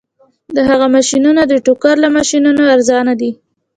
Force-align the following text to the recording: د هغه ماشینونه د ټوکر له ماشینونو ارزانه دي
د 0.55 0.57
هغه 0.69 0.87
ماشینونه 0.95 1.41
د 1.47 1.53
ټوکر 1.65 1.95
له 2.03 2.09
ماشینونو 2.17 2.61
ارزانه 2.75 3.13
دي 3.21 3.31